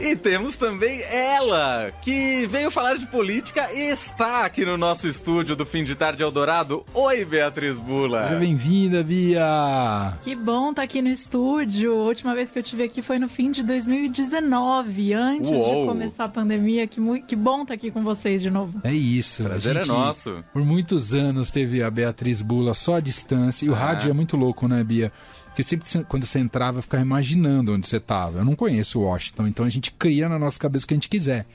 E 0.00 0.14
temos 0.14 0.56
também 0.56 1.02
ela, 1.02 1.90
que 2.00 2.46
veio 2.46 2.70
falar 2.70 2.94
de 2.94 3.06
política 3.08 3.68
e 3.72 3.90
está 3.90 4.44
aqui 4.44 4.64
no 4.64 4.76
nosso 4.76 5.08
estúdio 5.08 5.56
do 5.56 5.66
Fim 5.66 5.82
de 5.82 5.96
Tarde 5.96 6.22
Eldorado. 6.22 6.84
Oi, 6.94 7.24
Beatriz 7.24 7.80
Bula. 7.80 8.28
Seja 8.28 8.38
bem-vinda, 8.38 9.02
Bia. 9.02 10.16
Que 10.22 10.36
bom 10.36 10.70
estar 10.70 10.82
tá 10.82 10.82
aqui 10.84 11.02
no 11.02 11.08
estúdio. 11.08 11.92
A 11.94 12.04
última 12.04 12.32
vez 12.32 12.48
que 12.48 12.60
eu 12.60 12.62
tive 12.62 12.84
aqui 12.84 13.02
foi 13.02 13.18
no 13.18 13.28
fim 13.28 13.50
de 13.50 13.64
2019, 13.64 15.14
antes 15.14 15.50
Uou. 15.50 15.82
de 15.82 15.88
começar 15.88 16.24
a 16.24 16.28
pandemia. 16.28 16.86
Que, 16.86 17.00
que 17.22 17.34
bom 17.34 17.62
estar 17.62 17.66
tá 17.66 17.74
aqui 17.74 17.90
com 17.90 18.04
vocês 18.04 18.40
de 18.40 18.52
novo. 18.52 18.80
É 18.84 18.94
isso. 18.94 19.42
Prazer 19.42 19.76
é 19.76 19.82
gente, 19.82 19.90
é 19.90 19.92
nosso. 19.92 20.44
Por 20.52 20.64
muitos 20.64 21.12
anos 21.12 21.50
teve 21.50 21.82
a 21.82 21.90
Beatriz 21.90 22.40
Bula 22.40 22.72
só 22.72 22.94
à 22.94 23.00
distância. 23.00 23.66
E 23.66 23.68
o 23.68 23.74
ah. 23.74 23.78
rádio 23.78 24.10
é 24.10 24.12
muito 24.12 24.36
louco, 24.36 24.68
né, 24.68 24.84
Bia? 24.84 25.12
Porque 25.58 25.68
sempre 25.68 26.04
quando 26.04 26.24
você 26.24 26.38
entrava, 26.38 26.78
eu 26.78 26.82
ficava 26.82 27.02
imaginando 27.02 27.74
onde 27.74 27.88
você 27.88 27.96
estava. 27.96 28.38
Eu 28.38 28.44
não 28.44 28.54
conheço 28.54 29.00
Washington, 29.00 29.48
então 29.48 29.66
a 29.66 29.68
gente 29.68 29.90
cria 29.90 30.28
na 30.28 30.38
nossa 30.38 30.56
cabeça 30.56 30.84
o 30.84 30.88
que 30.88 30.94
a 30.94 30.96
gente 30.96 31.08
quiser. 31.08 31.46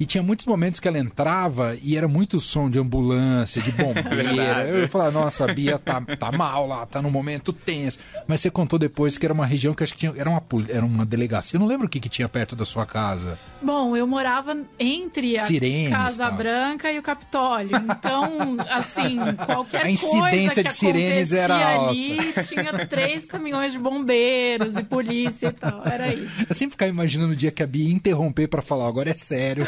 E 0.00 0.06
tinha 0.06 0.22
muitos 0.22 0.46
momentos 0.46 0.78
que 0.78 0.86
ela 0.86 0.98
entrava 0.98 1.76
e 1.82 1.96
era 1.96 2.06
muito 2.06 2.40
som 2.40 2.70
de 2.70 2.78
ambulância, 2.78 3.60
de 3.60 3.72
bombeira. 3.74 4.64
Eu 4.68 4.88
falava, 4.88 5.10
nossa, 5.10 5.50
a 5.50 5.52
Bia 5.52 5.76
tá, 5.76 6.00
tá 6.00 6.30
mal 6.30 6.68
lá, 6.68 6.86
tá 6.86 7.02
num 7.02 7.10
momento 7.10 7.52
tenso. 7.52 7.98
Mas 8.26 8.40
você 8.40 8.48
contou 8.48 8.78
depois 8.78 9.18
que 9.18 9.26
era 9.26 9.34
uma 9.34 9.44
região 9.44 9.74
que 9.74 9.82
acho 9.82 9.94
que 9.94 9.98
tinha, 9.98 10.12
era, 10.16 10.30
uma, 10.30 10.40
era 10.68 10.84
uma 10.84 11.04
delegacia. 11.04 11.56
Eu 11.56 11.60
não 11.60 11.66
lembro 11.66 11.88
o 11.88 11.90
que, 11.90 11.98
que 11.98 12.08
tinha 12.08 12.28
perto 12.28 12.54
da 12.54 12.64
sua 12.64 12.86
casa. 12.86 13.36
Bom, 13.60 13.96
eu 13.96 14.06
morava 14.06 14.56
entre 14.78 15.36
a 15.36 15.44
Sirenes, 15.44 15.90
Casa 15.90 16.30
Branca 16.30 16.92
e 16.92 16.98
o 16.98 17.02
Capitólio. 17.02 17.76
Então, 17.76 18.56
assim, 18.70 19.18
qualquer 19.44 19.84
a 19.84 19.90
incidência 19.90 20.62
de 20.62 20.72
sirenes 20.72 21.32
era 21.32 21.88
ali, 21.88 22.18
alta. 22.18 22.44
tinha 22.44 22.86
três 22.86 23.24
caminhões 23.24 23.47
de 23.70 23.78
bombeiros 23.78 24.76
e 24.76 24.82
polícia 24.84 25.48
e 25.48 25.52
tal. 25.52 25.82
Era 25.86 26.12
isso. 26.12 26.46
Eu 26.48 26.54
sempre 26.54 26.72
ficava 26.72 26.90
imaginando 26.90 27.32
o 27.32 27.36
dia 27.36 27.50
que 27.50 27.62
a 27.62 27.66
Bia 27.66 27.92
interromper 27.92 28.48
para 28.48 28.62
falar, 28.62 28.88
agora 28.88 29.10
é 29.10 29.14
sério 29.14 29.64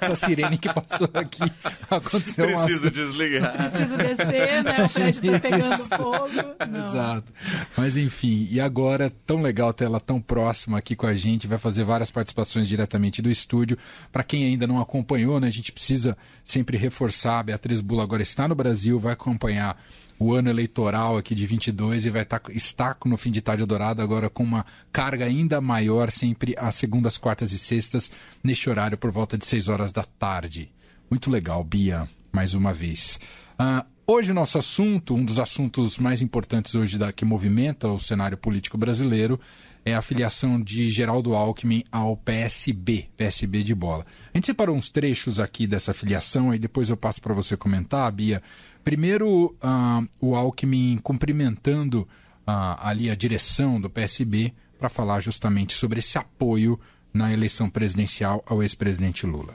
essa 0.00 0.14
sirene 0.14 0.58
que 0.58 0.72
passou 0.72 1.08
aqui. 1.14 1.42
Aconteceu 1.90 2.46
Preciso 2.46 2.82
uma... 2.82 2.90
desligar. 2.90 3.70
Preciso 3.70 3.96
descer, 3.96 4.64
né? 4.64 4.84
O 4.84 4.88
prédio 4.88 5.32
tá 5.32 5.40
pegando 5.40 5.78
fogo. 5.78 6.28
Não. 6.68 6.80
Exato. 6.80 7.32
Mas 7.76 7.96
enfim, 7.96 8.48
e 8.50 8.60
agora, 8.60 9.12
tão 9.26 9.40
legal 9.42 9.72
ter 9.72 9.84
ela 9.84 10.00
tão 10.00 10.20
próxima 10.20 10.78
aqui 10.78 10.94
com 10.94 11.06
a 11.06 11.14
gente. 11.14 11.46
Vai 11.46 11.58
fazer 11.58 11.84
várias 11.84 12.10
participações 12.10 12.68
diretamente 12.68 13.22
do 13.22 13.30
estúdio. 13.30 13.78
Para 14.12 14.22
quem 14.22 14.44
ainda 14.44 14.66
não 14.66 14.80
acompanhou, 14.80 15.40
né? 15.40 15.48
A 15.48 15.52
gente 15.52 15.72
precisa 15.72 16.16
sempre 16.44 16.76
reforçar. 16.76 17.40
A 17.40 17.42
Beatriz 17.42 17.80
Bula 17.80 18.02
agora 18.02 18.22
está 18.22 18.46
no 18.48 18.54
Brasil, 18.54 18.98
vai 18.98 19.12
acompanhar 19.12 19.80
o 20.20 20.34
ano 20.34 20.50
eleitoral 20.50 21.16
aqui 21.16 21.34
de 21.34 21.46
22 21.46 22.04
e 22.04 22.10
vai 22.10 22.22
estar, 22.22 22.40
tá, 22.40 22.52
está 22.52 22.94
no 23.06 23.16
fim 23.16 23.30
de 23.30 23.40
tarde 23.40 23.64
dourado 23.64 24.02
agora 24.02 24.28
com 24.28 24.42
uma 24.42 24.66
carga 24.92 25.24
ainda 25.24 25.62
maior, 25.62 26.10
sempre 26.10 26.54
às 26.58 26.74
segundas, 26.74 27.16
quartas 27.16 27.52
e 27.52 27.58
sextas, 27.58 28.12
neste 28.44 28.68
horário 28.68 28.98
por 28.98 29.10
volta 29.10 29.38
de 29.38 29.46
6 29.46 29.68
horas 29.68 29.92
da 29.92 30.04
tarde. 30.04 30.70
Muito 31.10 31.30
legal, 31.30 31.64
Bia, 31.64 32.06
mais 32.30 32.52
uma 32.52 32.70
vez. 32.70 33.18
Uh, 33.58 33.82
hoje 34.06 34.30
o 34.30 34.34
nosso 34.34 34.58
assunto, 34.58 35.14
um 35.14 35.24
dos 35.24 35.38
assuntos 35.38 35.98
mais 35.98 36.20
importantes 36.20 36.74
hoje 36.74 36.98
da, 36.98 37.10
que 37.14 37.24
movimenta 37.24 37.88
o 37.88 37.98
cenário 37.98 38.36
político 38.36 38.76
brasileiro, 38.76 39.40
é 39.86 39.94
a 39.94 40.02
filiação 40.02 40.60
de 40.60 40.90
Geraldo 40.90 41.34
Alckmin 41.34 41.82
ao 41.90 42.14
PSB, 42.14 43.08
PSB 43.16 43.62
de 43.62 43.74
bola. 43.74 44.04
A 44.34 44.36
gente 44.36 44.46
separou 44.46 44.76
uns 44.76 44.90
trechos 44.90 45.40
aqui 45.40 45.66
dessa 45.66 45.94
filiação, 45.94 46.54
e 46.54 46.58
depois 46.58 46.90
eu 46.90 46.96
passo 46.98 47.22
para 47.22 47.32
você 47.32 47.56
comentar, 47.56 48.12
Bia, 48.12 48.42
Primeiro, 48.84 49.46
uh, 49.46 50.08
o 50.20 50.34
Alckmin 50.34 50.98
cumprimentando 51.02 52.02
uh, 52.46 52.76
ali 52.78 53.10
a 53.10 53.14
direção 53.14 53.80
do 53.80 53.90
PSB 53.90 54.52
para 54.78 54.88
falar 54.88 55.20
justamente 55.20 55.74
sobre 55.74 55.98
esse 55.98 56.16
apoio 56.16 56.80
na 57.12 57.32
eleição 57.32 57.68
presidencial 57.68 58.42
ao 58.46 58.62
ex-presidente 58.62 59.26
Lula. 59.26 59.54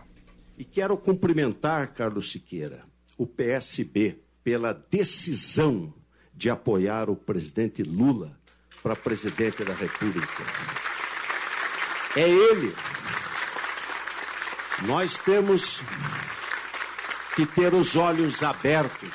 E 0.57 0.63
quero 0.63 0.97
cumprimentar, 0.97 1.93
Carlos 1.93 2.31
Siqueira, 2.31 2.83
o 3.17 3.25
PSB 3.25 4.19
pela 4.43 4.73
decisão 4.73 5.93
de 6.33 6.49
apoiar 6.49 7.09
o 7.09 7.15
presidente 7.15 7.81
Lula 7.81 8.37
para 8.83 8.95
presidente 8.95 9.63
da 9.63 9.73
República. 9.73 10.43
É 12.15 12.29
ele. 12.29 12.73
Nós 14.85 15.17
temos 15.17 15.81
que 17.35 17.45
ter 17.45 17.73
os 17.73 17.95
olhos 17.95 18.41
abertos 18.41 19.09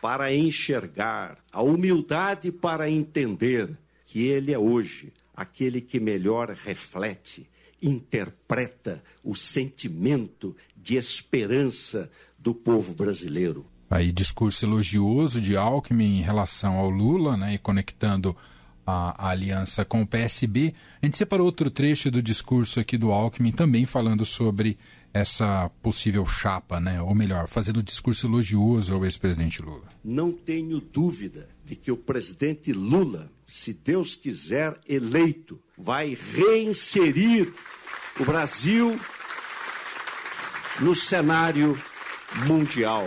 para 0.00 0.32
enxergar, 0.32 1.36
a 1.52 1.62
humildade 1.62 2.52
para 2.52 2.88
entender 2.88 3.76
que 4.04 4.26
Ele 4.26 4.52
é 4.52 4.58
hoje 4.58 5.12
aquele 5.38 5.80
que 5.80 6.00
melhor 6.00 6.50
reflete, 6.50 7.48
interpreta 7.80 9.02
o 9.22 9.36
sentimento 9.36 10.56
de 10.76 10.96
esperança 10.96 12.10
do 12.36 12.52
povo 12.52 12.92
brasileiro. 12.92 13.64
Aí, 13.88 14.10
discurso 14.10 14.66
elogioso 14.66 15.40
de 15.40 15.56
Alckmin 15.56 16.18
em 16.18 16.22
relação 16.22 16.76
ao 16.76 16.90
Lula, 16.90 17.36
né, 17.36 17.54
e 17.54 17.58
conectando 17.58 18.36
a, 18.84 19.26
a, 19.26 19.30
aliança 19.30 19.84
com 19.84 20.02
o 20.02 20.06
PSB. 20.06 20.74
A 21.00 21.06
gente 21.06 21.16
separou 21.16 21.46
outro 21.46 21.70
trecho 21.70 22.10
do 22.10 22.20
discurso 22.20 22.80
aqui 22.80 22.98
do 22.98 23.12
Alckmin, 23.12 23.52
também 23.52 23.86
falando 23.86 24.24
sobre 24.24 24.76
essa 25.12 25.70
possível 25.82 26.24
chapa, 26.26 26.78
né? 26.78 27.00
ou 27.00 27.14
melhor, 27.14 27.48
fazendo 27.48 27.80
um 27.80 27.82
discurso 27.82 28.26
elogioso 28.26 28.94
ao 28.94 29.04
ex-presidente 29.04 29.62
Lula? 29.62 29.88
Não 30.04 30.32
tenho 30.32 30.80
dúvida 30.80 31.48
de 31.64 31.76
que 31.76 31.90
o 31.90 31.96
presidente 31.96 32.72
Lula, 32.72 33.30
se 33.46 33.72
Deus 33.72 34.16
quiser 34.16 34.78
eleito, 34.88 35.60
vai 35.76 36.16
reinserir 36.34 37.52
o 38.20 38.24
Brasil 38.24 38.98
no 40.80 40.94
cenário 40.94 41.80
mundial. 42.46 43.06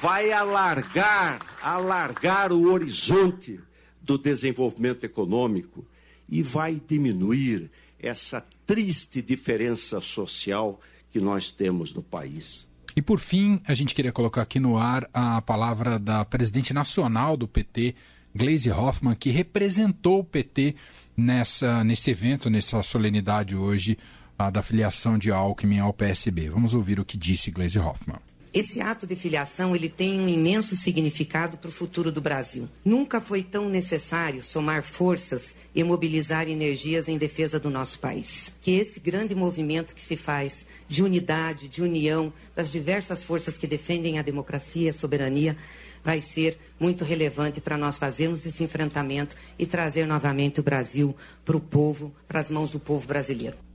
Vai 0.00 0.32
alargar, 0.32 1.40
alargar 1.62 2.52
o 2.52 2.70
horizonte 2.70 3.60
do 4.00 4.18
desenvolvimento 4.18 5.04
econômico 5.04 5.86
e 6.28 6.42
vai 6.42 6.80
diminuir 6.86 7.70
essa 7.98 8.44
triste 8.68 9.22
diferença 9.22 9.98
social 9.98 10.78
que 11.10 11.18
nós 11.18 11.50
temos 11.50 11.94
no 11.94 12.02
país. 12.02 12.68
E 12.94 13.00
por 13.00 13.18
fim, 13.18 13.62
a 13.66 13.72
gente 13.72 13.94
queria 13.94 14.12
colocar 14.12 14.42
aqui 14.42 14.60
no 14.60 14.76
ar 14.76 15.08
a 15.10 15.40
palavra 15.40 15.98
da 15.98 16.22
presidente 16.22 16.74
nacional 16.74 17.34
do 17.34 17.48
PT, 17.48 17.94
Gleisi 18.34 18.70
Hoffmann, 18.70 19.16
que 19.16 19.30
representou 19.30 20.18
o 20.18 20.24
PT 20.24 20.74
nessa, 21.16 21.82
nesse 21.82 22.10
evento, 22.10 22.50
nessa 22.50 22.82
solenidade 22.82 23.56
hoje 23.56 23.96
a, 24.38 24.50
da 24.50 24.62
filiação 24.62 25.16
de 25.16 25.30
Alckmin 25.30 25.78
ao 25.78 25.94
PSB. 25.94 26.50
Vamos 26.50 26.74
ouvir 26.74 27.00
o 27.00 27.06
que 27.06 27.16
disse 27.16 27.50
Gleisi 27.50 27.78
Hoffmann. 27.78 28.27
Esse 28.52 28.80
ato 28.80 29.06
de 29.06 29.14
filiação 29.14 29.76
ele 29.76 29.88
tem 29.88 30.20
um 30.20 30.28
imenso 30.28 30.74
significado 30.74 31.58
para 31.58 31.68
o 31.68 31.72
futuro 31.72 32.10
do 32.10 32.20
Brasil. 32.20 32.68
Nunca 32.84 33.20
foi 33.20 33.42
tão 33.42 33.68
necessário 33.68 34.42
somar 34.42 34.82
forças 34.82 35.54
e 35.74 35.84
mobilizar 35.84 36.48
energias 36.48 37.08
em 37.08 37.18
defesa 37.18 37.60
do 37.60 37.70
nosso 37.70 37.98
país. 37.98 38.52
Que 38.60 38.72
esse 38.72 39.00
grande 39.00 39.34
movimento 39.34 39.94
que 39.94 40.02
se 40.02 40.16
faz 40.16 40.64
de 40.88 41.02
unidade, 41.02 41.68
de 41.68 41.82
união 41.82 42.32
das 42.56 42.70
diversas 42.70 43.22
forças 43.22 43.58
que 43.58 43.66
defendem 43.66 44.18
a 44.18 44.22
democracia 44.22 44.86
e 44.86 44.88
a 44.88 44.92
soberania 44.92 45.56
vai 46.02 46.20
ser 46.20 46.58
muito 46.80 47.04
relevante 47.04 47.60
para 47.60 47.76
nós 47.76 47.98
fazermos 47.98 48.46
esse 48.46 48.64
enfrentamento 48.64 49.36
e 49.58 49.66
trazer 49.66 50.06
novamente 50.06 50.60
o 50.60 50.62
Brasil 50.62 51.14
para 51.44 51.56
o 51.56 51.60
povo, 51.60 52.14
para 52.26 52.40
as 52.40 52.50
mãos 52.50 52.70
do 52.70 52.80
povo 52.80 53.06
brasileiro. 53.06 53.67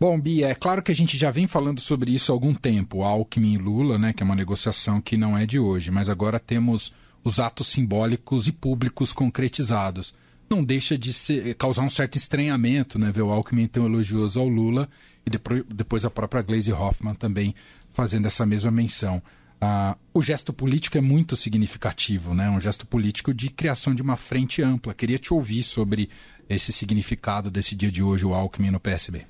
Bom, 0.00 0.20
Bia, 0.20 0.48
é 0.48 0.54
claro 0.54 0.80
que 0.80 0.92
a 0.92 0.94
gente 0.94 1.18
já 1.18 1.28
vem 1.32 1.48
falando 1.48 1.80
sobre 1.80 2.14
isso 2.14 2.30
há 2.30 2.34
algum 2.34 2.54
tempo, 2.54 3.02
Alckmin 3.02 3.54
e 3.54 3.58
Lula, 3.58 3.98
né, 3.98 4.12
que 4.12 4.22
é 4.22 4.26
uma 4.26 4.36
negociação 4.36 5.00
que 5.00 5.16
não 5.16 5.36
é 5.36 5.44
de 5.44 5.58
hoje, 5.58 5.90
mas 5.90 6.08
agora 6.08 6.38
temos 6.38 6.92
os 7.24 7.40
atos 7.40 7.66
simbólicos 7.66 8.46
e 8.46 8.52
públicos 8.52 9.12
concretizados. 9.12 10.14
Não 10.48 10.62
deixa 10.62 10.96
de 10.96 11.12
ser, 11.12 11.52
causar 11.56 11.82
um 11.82 11.90
certo 11.90 12.14
estranhamento, 12.14 12.96
né, 12.96 13.10
ver 13.10 13.22
o 13.22 13.30
Alckmin 13.32 13.66
tão 13.66 13.86
elogioso 13.86 14.38
ao 14.38 14.46
Lula 14.46 14.88
e 15.26 15.30
depois, 15.30 15.64
depois 15.68 16.04
a 16.04 16.10
própria 16.10 16.42
Glaze 16.42 16.72
Hoffman 16.72 17.16
também 17.16 17.52
fazendo 17.92 18.26
essa 18.26 18.46
mesma 18.46 18.70
menção. 18.70 19.20
Ah, 19.60 19.96
o 20.14 20.22
gesto 20.22 20.52
político 20.52 20.96
é 20.96 21.00
muito 21.00 21.34
significativo, 21.34 22.34
né? 22.34 22.48
um 22.48 22.60
gesto 22.60 22.86
político 22.86 23.34
de 23.34 23.50
criação 23.50 23.92
de 23.92 24.02
uma 24.02 24.16
frente 24.16 24.62
ampla. 24.62 24.94
Queria 24.94 25.18
te 25.18 25.34
ouvir 25.34 25.64
sobre 25.64 26.08
esse 26.48 26.70
significado 26.70 27.50
desse 27.50 27.74
dia 27.74 27.90
de 27.90 28.00
hoje, 28.00 28.24
o 28.24 28.32
Alckmin 28.32 28.70
no 28.70 28.78
PSB. 28.78 29.26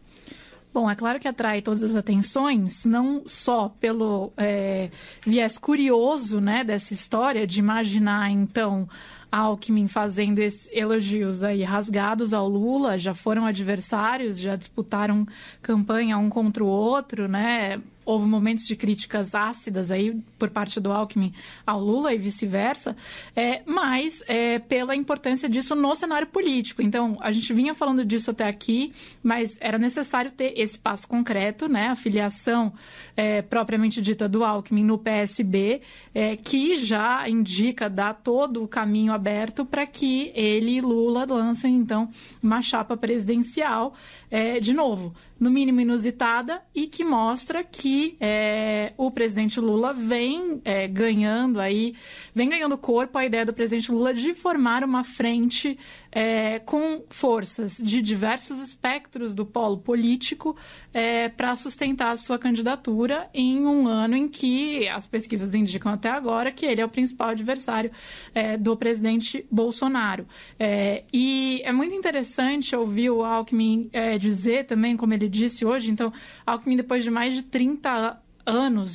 Bom, 0.79 0.89
é 0.89 0.95
claro 0.95 1.19
que 1.19 1.27
atrai 1.27 1.61
todas 1.61 1.83
as 1.83 1.97
atenções, 1.97 2.85
não 2.85 3.25
só 3.27 3.69
pelo 3.69 4.33
é, 4.37 4.93
viés 5.27 5.59
curioso 5.59 6.41
né, 6.41 6.63
dessa 6.63 6.95
história, 6.95 7.45
de 7.49 7.59
imaginar, 7.59 8.31
então, 8.31 8.89
Alckmin 9.29 9.89
fazendo 9.89 10.39
elogios 10.71 11.43
aí 11.43 11.65
rasgados 11.65 12.33
ao 12.33 12.49
Lula, 12.49 12.97
já 12.97 13.13
foram 13.13 13.45
adversários, 13.45 14.39
já 14.39 14.55
disputaram 14.55 15.27
campanha 15.61 16.17
um 16.17 16.31
contra 16.31 16.63
o 16.63 16.69
outro, 16.69 17.27
né? 17.27 17.83
Houve 18.09 18.27
momentos 18.27 18.67
de 18.67 18.75
críticas 18.75 19.35
ácidas 19.35 19.91
aí 19.91 20.19
por 20.39 20.49
parte 20.49 20.81
do 20.81 20.91
Alckmin 20.91 21.35
ao 21.67 21.79
Lula 21.79 22.15
e 22.15 22.17
vice-versa, 22.17 22.97
é, 23.37 23.61
mas 23.67 24.23
é, 24.27 24.59
pela 24.59 24.97
importância 24.97 25.47
disso 25.47 25.75
no 25.75 25.95
cenário 25.95 26.27
político. 26.27 26.81
Então, 26.81 27.19
a 27.21 27.31
gente 27.31 27.53
vinha 27.53 27.75
falando 27.75 28.07
disso 28.07 28.31
até 28.31 28.49
aqui, 28.49 28.95
mas 29.23 29.59
era 29.61 29.77
necessário 29.77 30.31
ter 30.31 30.59
esse 30.59 30.79
passo 30.79 31.07
concreto, 31.07 31.69
né? 31.69 31.89
A 31.89 31.95
filiação 31.95 32.73
é, 33.15 33.43
propriamente 33.43 34.01
dita 34.01 34.27
do 34.27 34.43
Alckmin 34.43 34.85
no 34.85 34.97
PSB, 34.97 35.83
é, 36.15 36.35
que 36.35 36.77
já 36.77 37.29
indica, 37.29 37.91
dá 37.91 38.15
todo 38.15 38.65
o 38.65 38.69
caminho 38.69 39.13
aberto 39.13 39.67
para 39.67 39.87
que 39.87 40.33
ele 40.35 40.79
e 40.79 40.81
Lula 40.81 41.27
lancem, 41.29 41.75
então, 41.75 42.09
uma 42.43 42.63
chapa 42.63 42.97
presidencial 42.97 43.93
é, 44.31 44.61
de 44.61 44.73
novo 44.73 45.15
no 45.39 45.51
mínimo 45.51 45.81
inusitada, 45.81 46.63
e 46.75 46.87
que 46.87 47.05
mostra 47.05 47.63
que 47.63 48.17
é, 48.21 48.93
o 48.97 49.11
presidente 49.11 49.61
Lula 49.61 49.93
vem 49.93 50.61
é, 50.65 50.89
ganhando 50.89 51.61
aí, 51.61 51.95
vem 52.35 52.49
ganhando 52.49 52.77
corpo 52.77 53.19
a 53.19 53.25
ideia 53.25 53.45
do 53.45 53.53
presidente 53.53 53.93
Lula 53.93 54.13
de 54.13 54.35
formar 54.35 54.83
uma 54.83 55.05
frente 55.05 55.79
é, 56.19 56.59
com 56.59 57.05
forças 57.11 57.81
de 57.81 58.03
diversos 58.03 58.59
espectros 58.59 59.37
do 59.37 59.47
polo 59.47 59.79
político 59.79 60.57
é, 60.93 61.29
para 61.29 61.55
sustentar 61.55 62.11
a 62.11 62.17
sua 62.17 62.37
candidatura 62.37 63.31
em 63.33 63.65
um 63.65 63.87
ano 63.87 64.17
em 64.17 64.27
que 64.27 64.89
as 64.89 65.07
pesquisas 65.07 65.55
indicam 65.55 65.93
até 65.93 66.11
agora 66.11 66.51
que 66.51 66.67
ele 66.67 66.81
é 66.81 66.85
o 66.85 66.89
principal 66.89 67.29
adversário 67.29 67.93
é, 68.35 68.57
do 68.57 68.77
presidente 68.77 69.47
Bolsonaro. 69.49 70.27
É, 70.59 71.05
e 71.13 71.63
é 71.65 71.71
muito 71.71 71.95
interessante 71.95 72.75
ouvir 72.75 73.11
o 73.11 73.23
Alckmin 73.23 73.89
dizer 74.19 74.67
também, 74.67 74.97
como 74.97 75.15
ele 75.15 75.29
disse 75.29 75.65
hoje. 75.65 75.93
Então, 75.93 76.13
Alckmin, 76.45 76.77
depois 76.77 77.05
de 77.05 77.11
mais 77.11 77.33
de 77.33 77.43
30 77.43 77.91
anos 77.91 78.28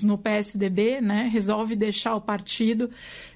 no 0.03 0.17
PSDB, 0.17 0.99
né, 1.01 1.29
resolve 1.31 1.75
deixar 1.75 2.15
o 2.15 2.21
partido, 2.21 2.89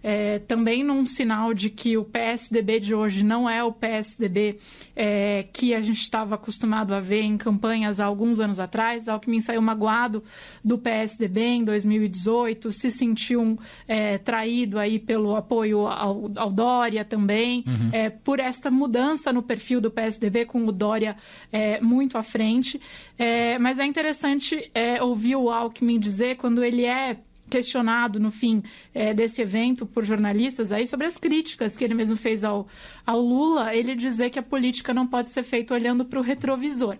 é, 0.03 0.39
também 0.39 0.83
num 0.83 1.05
sinal 1.05 1.53
de 1.53 1.69
que 1.69 1.97
o 1.97 2.03
PSDB 2.03 2.79
de 2.79 2.95
hoje 2.95 3.23
não 3.23 3.49
é 3.49 3.63
o 3.63 3.71
PSDB 3.71 4.57
é, 4.95 5.45
que 5.51 5.73
a 5.73 5.81
gente 5.81 5.99
estava 5.99 6.35
acostumado 6.35 6.93
a 6.93 6.99
ver 6.99 7.21
em 7.21 7.37
campanhas 7.37 7.99
há 7.99 8.05
alguns 8.05 8.39
anos 8.39 8.59
atrás. 8.59 9.07
Alckmin 9.07 9.41
saiu 9.41 9.61
magoado 9.61 10.23
do 10.63 10.77
PSDB 10.77 11.41
em 11.41 11.63
2018, 11.63 12.71
se 12.71 12.89
sentiu 12.89 13.59
é, 13.87 14.17
traído 14.17 14.79
aí 14.79 14.97
pelo 14.97 15.35
apoio 15.35 15.85
ao, 15.87 16.31
ao 16.35 16.51
Dória 16.51 17.03
também, 17.03 17.63
uhum. 17.67 17.89
É, 17.91 18.09
por 18.09 18.39
esta 18.39 18.71
mudança 18.71 19.31
no 19.31 19.43
perfil 19.43 19.79
do 19.79 19.91
PSDB 19.91 20.45
com 20.45 20.65
o 20.65 20.71
Dória 20.71 21.15
é, 21.51 21.79
muito 21.81 22.17
à 22.17 22.23
frente. 22.23 22.79
É, 23.17 23.59
mas 23.59 23.79
é 23.79 23.85
interessante 23.85 24.71
ouvir 25.01 25.35
o 25.35 25.49
Alckmin 25.49 25.99
dizer 26.07 26.38
quando 26.38 26.63
ele 26.63 26.86
é 26.86 27.18
questionado 27.50 28.19
no 28.19 28.30
fim 28.30 28.62
é, 28.94 29.13
desse 29.13 29.42
evento 29.42 29.86
por 29.86 30.04
jornalistas 30.04 30.71
aí 30.71 30.86
sobre 30.88 31.07
as 31.07 31.18
críticas 31.18 31.75
que 31.75 31.83
ele 31.83 31.94
mesmo 31.94 32.15
fez 32.15 32.44
ao, 32.44 32.68
ao 33.06 33.19
Lula, 33.21 33.74
ele 33.75 33.95
dizer 33.95 34.30
que 34.30 34.39
a 34.39 34.44
política 34.44 34.94
não 34.94 35.07
pode 35.07 35.30
ser 35.30 35.44
feita 35.44 35.74
olhando 35.74 36.06
para 36.06 36.19
o 36.19 36.21
retrovisor. 36.21 36.98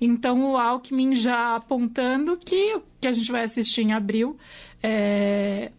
Então 0.00 0.52
o 0.52 0.56
Alckmin 0.56 1.14
já 1.14 1.56
apontando 1.56 2.36
que 2.36 2.74
o 2.74 2.82
que 3.00 3.08
a 3.08 3.12
gente 3.12 3.30
vai 3.30 3.44
assistir 3.44 3.82
em 3.82 3.92
abril 3.92 4.36
é, 4.82 5.70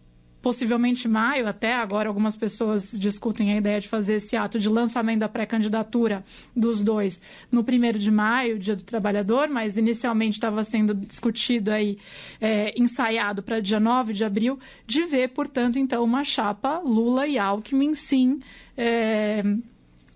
possivelmente 0.46 1.08
maio, 1.08 1.48
até 1.48 1.74
agora 1.74 2.08
algumas 2.08 2.36
pessoas 2.36 2.96
discutem 2.96 3.52
a 3.52 3.56
ideia 3.56 3.80
de 3.80 3.88
fazer 3.88 4.14
esse 4.14 4.36
ato 4.36 4.60
de 4.60 4.68
lançamento 4.68 5.18
da 5.18 5.28
pré-candidatura 5.28 6.24
dos 6.54 6.82
dois 6.82 7.20
no 7.50 7.64
primeiro 7.64 7.98
de 7.98 8.12
maio, 8.12 8.56
Dia 8.56 8.76
do 8.76 8.84
Trabalhador, 8.84 9.48
mas 9.48 9.76
inicialmente 9.76 10.34
estava 10.34 10.62
sendo 10.62 10.94
discutido 10.94 11.72
aí, 11.72 11.98
é, 12.40 12.72
ensaiado 12.80 13.42
para 13.42 13.58
dia 13.58 13.80
9 13.80 14.12
de 14.12 14.24
abril, 14.24 14.56
de 14.86 15.02
ver, 15.02 15.30
portanto, 15.30 15.80
então, 15.80 16.04
uma 16.04 16.22
chapa 16.22 16.78
Lula 16.78 17.26
e 17.26 17.36
Alckmin, 17.40 17.96
sim, 17.96 18.38
é, 18.76 19.42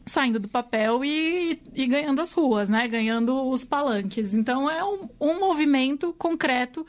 saindo 0.06 0.38
do 0.38 0.46
papel 0.46 1.04
e, 1.04 1.60
e, 1.74 1.88
ganhando 1.88 2.20
as 2.20 2.32
ruas, 2.32 2.70
né? 2.70 2.86
Ganhando 2.86 3.48
os 3.48 3.64
palanques. 3.64 4.32
Então 4.32 4.70
é 4.70 4.84
um, 4.84 5.08
um 5.20 5.40
movimento 5.40 6.14
concreto 6.16 6.86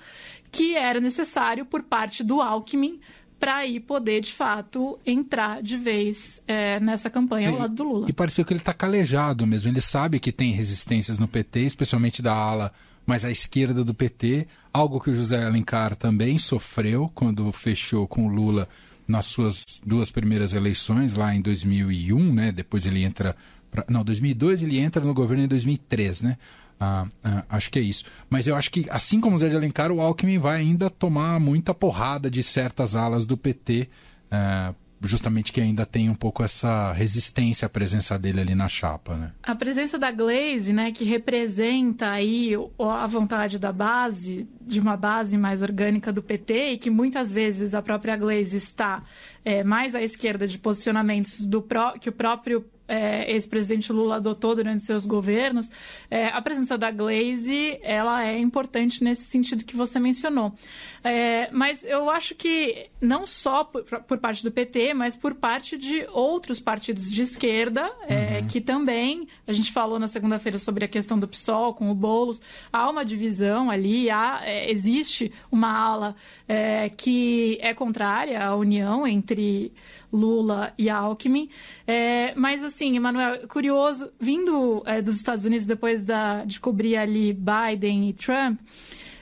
que 0.52 0.76
era 0.76 1.00
necessário 1.00 1.66
por 1.66 1.82
parte 1.82 2.24
do 2.24 2.42
Alckmin 2.42 3.00
para 3.42 3.56
aí 3.56 3.80
poder, 3.80 4.22
de 4.22 4.32
fato, 4.32 5.00
entrar 5.04 5.64
de 5.64 5.76
vez 5.76 6.40
é, 6.48 6.80
nessa 6.80 7.10
campanha 7.10 7.50
ao 7.50 7.58
lado 7.58 7.74
do 7.74 7.84
Lula. 7.84 8.06
E 8.08 8.14
pareceu 8.14 8.46
que 8.46 8.54
ele 8.54 8.60
está 8.60 8.72
calejado 8.72 9.48
mesmo. 9.48 9.68
Ele 9.68 9.82
sabe 9.82 10.20
que 10.20 10.32
tem 10.32 10.52
resistências 10.52 11.18
no 11.18 11.28
PT, 11.28 11.62
especialmente 11.62 12.22
da 12.22 12.32
ala 12.32 12.72
mais 13.04 13.26
à 13.26 13.32
esquerda 13.32 13.84
do 13.84 13.96
PT, 13.96 14.48
algo 14.72 15.00
que 15.00 15.10
o 15.10 15.14
José 15.14 15.44
Alencar 15.44 15.96
também 15.96 16.38
sofreu 16.38 17.12
quando 17.16 17.52
fechou 17.52 18.08
com 18.08 18.28
o 18.28 18.30
Lula 18.30 18.70
nas 19.08 19.26
suas 19.26 19.82
duas 19.84 20.12
primeiras 20.12 20.54
eleições, 20.54 21.16
lá 21.16 21.34
em 21.34 21.42
2001, 21.42 22.34
né? 22.34 22.52
Depois 22.52 22.86
ele 22.86 23.04
entra... 23.04 23.36
Pra... 23.72 23.84
Não, 23.90 24.04
2002 24.04 24.62
ele 24.62 24.78
entra 24.78 25.04
no 25.04 25.16
governo 25.16 25.44
em 25.46 25.48
2003, 25.48 26.22
né? 26.22 26.38
Ah, 26.84 27.06
ah, 27.24 27.44
acho 27.48 27.70
que 27.70 27.78
é 27.78 27.82
isso. 27.84 28.06
Mas 28.28 28.48
eu 28.48 28.56
acho 28.56 28.72
que, 28.72 28.88
assim 28.90 29.22
como 29.22 29.36
o 29.36 29.40
Zé 29.40 29.50
de 29.50 29.56
Alencar, 29.56 29.92
o 29.92 30.02
Alckmin 30.02 30.40
vai 30.40 30.62
ainda 30.62 30.90
tomar 30.90 31.40
muita 31.40 31.76
porrada 31.76 32.28
de 32.28 32.42
certas 32.42 32.96
alas 32.96 33.28
do 33.28 33.38
PT, 33.38 33.88
ah, 34.32 34.74
justamente 35.00 35.54
que 35.54 35.62
ainda 35.62 35.86
tem 35.86 36.10
um 36.10 36.16
pouco 36.16 36.44
essa 36.44 36.92
resistência 36.92 37.68
à 37.68 37.70
presença 37.70 38.18
dele 38.18 38.42
ali 38.42 38.56
na 38.56 38.68
chapa, 38.68 39.16
né? 39.16 39.32
A 39.44 39.54
presença 39.54 40.00
da 40.00 40.12
Glaze, 40.12 40.74
né, 40.74 40.92
que 40.92 41.04
representa 41.04 42.10
aí 42.10 42.54
a 42.80 43.06
vontade 43.06 43.60
da 43.60 43.72
base, 43.72 44.48
de 44.60 44.80
uma 44.80 44.98
base 44.98 45.38
mais 45.38 45.62
orgânica 45.62 46.12
do 46.12 46.24
PT, 46.24 46.72
e 46.72 46.78
que 46.80 46.90
muitas 46.90 47.32
vezes 47.32 47.76
a 47.76 47.82
própria 47.82 48.18
Glaze 48.18 48.58
está 48.58 49.04
é, 49.46 49.64
mais 49.64 49.94
à 49.94 50.02
esquerda 50.02 50.48
de 50.48 50.58
posicionamentos 50.58 51.46
do 51.46 51.64
que 52.00 52.10
o 52.10 52.14
próprio 52.14 52.66
é, 52.92 53.32
ex-presidente 53.32 53.94
Lula 53.94 54.18
adotou 54.18 54.54
durante 54.54 54.84
seus 54.84 55.06
governos, 55.06 55.72
é, 56.10 56.28
a 56.28 56.42
presença 56.42 56.78
da 56.78 56.92
Glaze 56.92 57.80
ela 57.82 58.26
é 58.26 58.38
importante 58.38 59.02
nesse 59.02 59.24
sentido 59.24 59.64
que 59.64 59.78
você 59.78 59.98
mencionou. 59.98 60.54
É, 61.02 61.50
mas 61.54 61.86
eu 61.86 62.10
acho 62.10 62.36
que 62.36 62.90
não 63.00 63.26
só 63.26 63.64
por, 63.64 63.84
por, 63.84 64.18
parte 64.18 64.44
do 64.44 64.52
PT, 64.52 64.94
mas 64.94 65.16
por 65.16 65.36
parte 65.36 65.78
de 65.78 66.06
outros 66.12 66.60
partidos 66.60 67.10
de 67.10 67.22
esquerda, 67.22 67.90
é, 68.10 68.40
uhum. 68.42 68.48
que 68.48 68.60
também, 68.60 69.26
a 69.48 69.54
gente 69.54 69.72
falou 69.72 69.98
na 69.98 70.10
segunda-feira 70.10 70.60
sobre 70.60 70.84
a 70.84 70.88
questão 70.88 71.18
do 71.18 71.30
PSOL 71.30 71.74
com 71.74 71.90
o 71.90 71.96
Boulos, 71.96 72.42
há 72.74 72.90
uma 72.90 73.06
divisão 73.06 73.72
ali, 73.72 74.10
há, 74.10 74.42
é, 74.44 74.70
existe 74.70 75.32
uma 75.50 75.72
ala 75.72 76.16
é, 76.46 76.90
que 76.90 77.58
é 77.62 77.74
contrária 77.74 78.44
à 78.44 78.54
união 78.54 79.08
entre 79.08 79.72
Lula 80.12 80.74
e 80.78 80.90
Alckmin. 80.90 81.50
É, 81.88 82.34
mas, 82.36 82.64
assim, 82.64 82.96
Emanuel, 82.96 83.48
curioso, 83.48 84.12
vindo 84.20 84.84
é, 84.86 85.02
dos 85.02 85.16
Estados 85.16 85.46
Unidos 85.46 85.66
depois 85.66 86.04
da, 86.04 86.44
de 86.46 86.60
cobrir 86.60 86.98
ali 86.98 87.34
Biden 87.34 88.10
e 88.10 88.14
Trump, 88.14 88.60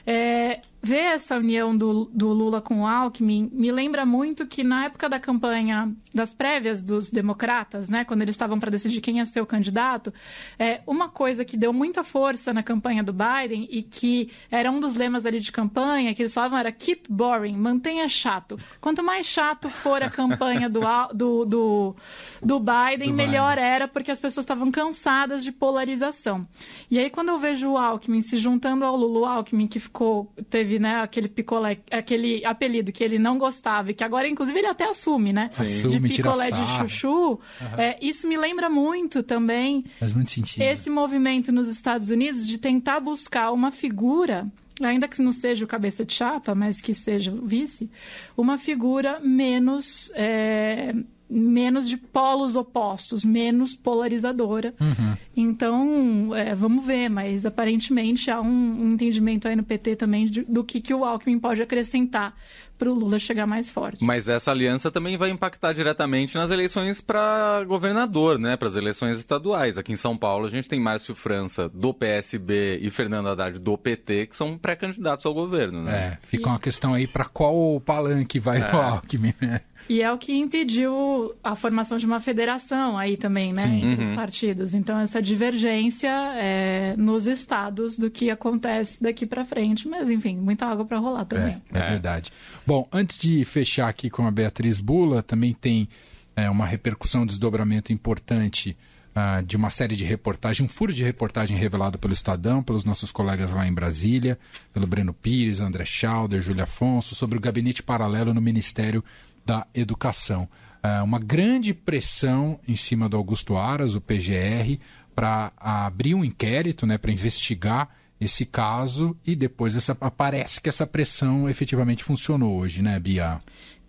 é, 0.06 0.60
ver 0.82 1.12
essa 1.12 1.36
união 1.36 1.76
do, 1.76 2.06
do 2.06 2.28
Lula 2.28 2.60
com 2.60 2.82
o 2.82 2.86
Alckmin 2.86 3.50
me 3.52 3.70
lembra 3.70 4.06
muito 4.06 4.46
que 4.46 4.64
na 4.64 4.86
época 4.86 5.08
da 5.08 5.20
campanha 5.20 5.92
das 6.14 6.32
prévias 6.32 6.82
dos 6.82 7.10
democratas, 7.10 7.88
né, 7.88 8.04
quando 8.04 8.22
eles 8.22 8.34
estavam 8.34 8.58
para 8.58 8.70
decidir 8.70 9.00
quem 9.00 9.18
ia 9.18 9.26
ser 9.26 9.40
o 9.40 9.46
candidato, 9.46 10.12
é, 10.58 10.80
uma 10.86 11.08
coisa 11.08 11.44
que 11.44 11.56
deu 11.56 11.72
muita 11.72 12.02
força 12.02 12.52
na 12.52 12.62
campanha 12.62 13.02
do 13.02 13.12
Biden 13.12 13.68
e 13.70 13.82
que 13.82 14.30
era 14.50 14.70
um 14.70 14.80
dos 14.80 14.94
lemas 14.94 15.26
ali 15.26 15.38
de 15.38 15.52
campanha, 15.52 16.14
que 16.14 16.22
eles 16.22 16.32
falavam 16.32 16.58
era 16.58 16.72
keep 16.72 17.02
boring, 17.10 17.56
mantenha 17.56 18.08
chato. 18.08 18.58
Quanto 18.80 19.02
mais 19.02 19.26
chato 19.26 19.68
for 19.68 20.02
a 20.02 20.08
campanha 20.08 20.68
do, 20.68 20.80
do, 21.14 21.44
do, 21.44 21.96
do 22.42 22.58
Biden, 22.58 23.08
do 23.08 23.14
melhor 23.14 23.56
Biden. 23.56 23.70
era, 23.70 23.88
porque 23.88 24.10
as 24.10 24.18
pessoas 24.18 24.44
estavam 24.44 24.70
cansadas 24.70 25.44
de 25.44 25.52
polarização. 25.52 26.46
E 26.90 26.98
aí, 26.98 27.10
quando 27.10 27.28
eu 27.28 27.38
vejo 27.38 27.70
o 27.70 27.78
Alckmin 27.78 28.22
se 28.22 28.36
juntando 28.36 28.84
ao 28.84 28.96
Lula, 28.96 29.20
o 29.20 29.24
Alckmin 29.26 29.66
que 29.66 29.78
ficou, 29.78 30.32
teve 30.48 30.69
teve, 30.70 30.78
né, 30.78 31.00
aquele 31.00 31.28
picolé, 31.28 31.78
aquele 31.90 32.44
apelido 32.44 32.92
que 32.92 33.02
ele 33.02 33.18
não 33.18 33.36
gostava 33.36 33.90
e 33.90 33.94
que 33.94 34.04
agora, 34.04 34.28
inclusive, 34.28 34.56
ele 34.56 34.68
até 34.68 34.88
assume, 34.88 35.32
né? 35.32 35.50
Sim. 35.52 35.88
De 35.88 36.00
picolé 36.00 36.50
de 36.50 36.64
chuchu. 36.66 37.10
Uhum. 37.10 37.38
É, 37.76 37.98
isso 38.00 38.28
me 38.28 38.36
lembra 38.36 38.70
muito 38.70 39.22
também. 39.22 39.84
Faz 39.98 40.12
muito 40.12 40.30
sentido. 40.30 40.62
Esse 40.62 40.88
movimento 40.88 41.50
nos 41.50 41.68
Estados 41.68 42.10
Unidos 42.10 42.46
de 42.46 42.58
tentar 42.58 43.00
buscar 43.00 43.50
uma 43.50 43.70
figura 43.70 44.46
ainda 44.80 45.06
que 45.06 45.20
não 45.20 45.32
seja 45.32 45.62
o 45.62 45.68
cabeça 45.68 46.06
de 46.06 46.14
chapa, 46.14 46.54
mas 46.54 46.80
que 46.80 46.94
seja 46.94 47.30
o 47.30 47.46
vice, 47.46 47.90
uma 48.34 48.56
figura 48.56 49.20
menos 49.20 50.10
é, 50.14 50.94
menos 51.30 51.88
de 51.88 51.96
polos 51.96 52.56
opostos, 52.56 53.24
menos 53.24 53.74
polarizadora. 53.74 54.74
Uhum. 54.80 55.16
Então, 55.36 56.34
é, 56.34 56.54
vamos 56.54 56.84
ver, 56.84 57.08
mas 57.08 57.46
aparentemente 57.46 58.30
há 58.30 58.40
um, 58.40 58.46
um, 58.46 58.92
entendimento 58.94 59.46
aí 59.46 59.54
no 59.54 59.62
PT 59.62 59.96
também 59.96 60.26
de, 60.26 60.42
do 60.42 60.64
que, 60.64 60.80
que 60.80 60.92
o 60.92 61.04
Alckmin 61.04 61.38
pode 61.38 61.62
acrescentar 61.62 62.34
para 62.76 62.90
o 62.90 62.94
Lula 62.94 63.18
chegar 63.18 63.46
mais 63.46 63.68
forte. 63.68 64.02
Mas 64.02 64.26
essa 64.26 64.50
aliança 64.50 64.90
também 64.90 65.16
vai 65.18 65.28
impactar 65.28 65.74
diretamente 65.74 66.34
nas 66.34 66.50
eleições 66.50 67.00
para 67.00 67.62
governador, 67.64 68.38
né? 68.38 68.56
Para 68.56 68.68
as 68.68 68.74
eleições 68.74 69.18
estaduais. 69.18 69.76
Aqui 69.76 69.92
em 69.92 69.98
São 69.98 70.16
Paulo 70.16 70.46
a 70.46 70.50
gente 70.50 70.66
tem 70.66 70.80
Márcio 70.80 71.14
França 71.14 71.68
do 71.68 71.92
PSB 71.92 72.78
e 72.82 72.90
Fernando 72.90 73.28
Haddad 73.28 73.58
do 73.58 73.76
PT, 73.76 74.28
que 74.28 74.36
são 74.36 74.56
pré-candidatos 74.56 75.26
ao 75.26 75.34
governo, 75.34 75.82
né? 75.82 76.18
É, 76.22 76.26
fica 76.26 76.48
uma 76.48 76.58
questão 76.58 76.94
aí 76.94 77.06
para 77.06 77.26
qual 77.26 77.78
palanque 77.80 78.40
vai 78.40 78.62
é. 78.62 78.74
o 78.74 78.76
Alckmin, 78.80 79.34
né? 79.40 79.60
E 79.88 80.02
é 80.02 80.12
o 80.12 80.18
que 80.18 80.32
impediu 80.32 81.34
a 81.42 81.54
formação 81.54 81.98
de 81.98 82.06
uma 82.06 82.20
federação 82.20 82.96
aí 82.96 83.16
também, 83.16 83.52
né? 83.52 83.62
Sim. 83.62 83.76
Entre 83.76 84.04
uhum. 84.04 84.10
os 84.10 84.16
partidos. 84.16 84.74
Então, 84.74 85.00
essa 85.00 85.20
divergência 85.20 86.10
é, 86.36 86.94
nos 86.96 87.26
estados 87.26 87.98
do 87.98 88.10
que 88.10 88.30
acontece 88.30 89.02
daqui 89.02 89.26
para 89.26 89.44
frente. 89.44 89.88
Mas, 89.88 90.10
enfim, 90.10 90.36
muita 90.36 90.66
água 90.66 90.84
para 90.84 90.98
rolar 90.98 91.24
também. 91.24 91.60
É, 91.72 91.78
é, 91.78 91.90
verdade. 91.90 92.30
Bom, 92.66 92.88
antes 92.92 93.18
de 93.18 93.44
fechar 93.44 93.88
aqui 93.88 94.08
com 94.08 94.26
a 94.26 94.30
Beatriz 94.30 94.80
Bula, 94.80 95.22
também 95.22 95.52
tem 95.52 95.88
é, 96.36 96.48
uma 96.48 96.66
repercussão, 96.66 97.26
desdobramento 97.26 97.92
importante 97.92 98.76
uh, 99.14 99.42
de 99.42 99.56
uma 99.56 99.70
série 99.70 99.96
de 99.96 100.04
reportagens, 100.04 100.68
um 100.68 100.72
furo 100.72 100.92
de 100.92 101.02
reportagem 101.02 101.56
revelado 101.56 101.98
pelo 101.98 102.12
Estadão, 102.12 102.62
pelos 102.62 102.84
nossos 102.84 103.12
colegas 103.12 103.52
lá 103.52 103.66
em 103.66 103.72
Brasília, 103.72 104.38
pelo 104.72 104.86
Breno 104.86 105.12
Pires, 105.12 105.60
André 105.60 105.84
Schauder, 105.84 106.40
Júlia 106.40 106.64
Afonso, 106.64 107.14
sobre 107.14 107.38
o 107.38 107.40
gabinete 107.40 107.82
paralelo 107.82 108.32
no 108.34 108.40
Ministério 108.40 109.04
da 109.44 109.66
Educação. 109.74 110.48
Uh, 110.82 111.04
uma 111.04 111.18
grande 111.18 111.74
pressão 111.74 112.58
em 112.66 112.76
cima 112.76 113.08
do 113.08 113.16
Augusto 113.16 113.56
Aras, 113.56 113.94
o 113.94 114.00
PGR, 114.00 114.78
para 115.14 115.52
abrir 115.58 116.14
um 116.14 116.24
inquérito, 116.24 116.86
né, 116.86 116.96
para 116.96 117.12
investigar 117.12 117.88
esse 118.20 118.44
caso 118.44 119.16
e 119.26 119.34
depois 119.34 119.74
essa, 119.74 119.94
parece 119.94 120.60
que 120.60 120.68
essa 120.68 120.86
pressão 120.86 121.48
efetivamente 121.48 122.04
funcionou 122.04 122.58
hoje, 122.58 122.82
né, 122.82 122.98
Bia? 123.00 123.40